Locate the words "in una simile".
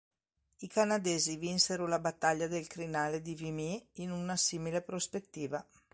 3.97-4.81